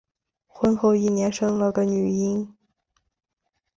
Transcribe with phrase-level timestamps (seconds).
[0.47, 2.55] 婚后一年生了个女婴